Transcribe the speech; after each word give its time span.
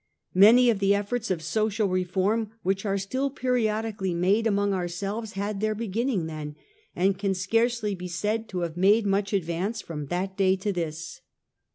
Many 0.33 0.71
of 0.71 0.79
the 0.79 0.95
efforts 0.95 1.29
of 1.29 1.43
social 1.43 1.87
reform 1.87 2.53
which 2.63 2.87
are 2.87 2.97
still 2.97 3.29
periodi 3.29 3.95
cally 3.95 4.15
made 4.15 4.47
among 4.47 4.73
ourselves 4.73 5.33
had 5.33 5.59
their 5.61 5.75
beginning 5.75 6.25
then, 6.25 6.55
and 6.95 7.19
can 7.19 7.35
scarcely 7.35 7.93
be 7.93 8.07
said 8.07 8.49
to 8.49 8.61
have 8.61 8.75
made 8.77 9.05
much 9.05 9.31
advance 9.31 9.79
from 9.79 10.07
that 10.07 10.35
day 10.35 10.55
to 10.55 10.73
this. 10.73 11.21